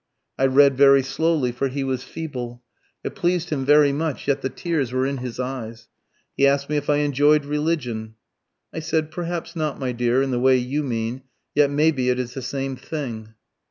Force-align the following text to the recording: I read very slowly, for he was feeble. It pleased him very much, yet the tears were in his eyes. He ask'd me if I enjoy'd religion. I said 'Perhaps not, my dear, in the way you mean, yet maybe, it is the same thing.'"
I 0.39 0.47
read 0.47 0.77
very 0.77 1.03
slowly, 1.03 1.51
for 1.51 1.67
he 1.67 1.83
was 1.83 2.01
feeble. 2.03 2.63
It 3.03 3.13
pleased 3.13 3.51
him 3.51 3.63
very 3.65 3.91
much, 3.91 4.27
yet 4.27 4.41
the 4.41 4.49
tears 4.49 4.91
were 4.91 5.05
in 5.05 5.17
his 5.17 5.39
eyes. 5.39 5.89
He 6.35 6.47
ask'd 6.47 6.71
me 6.71 6.77
if 6.77 6.89
I 6.89 6.95
enjoy'd 6.95 7.45
religion. 7.45 8.15
I 8.73 8.79
said 8.79 9.11
'Perhaps 9.11 9.55
not, 9.55 9.77
my 9.79 9.91
dear, 9.91 10.23
in 10.23 10.31
the 10.31 10.39
way 10.39 10.57
you 10.57 10.81
mean, 10.81 11.21
yet 11.53 11.69
maybe, 11.69 12.09
it 12.09 12.17
is 12.17 12.33
the 12.33 12.41
same 12.41 12.75
thing.'" 12.75 13.35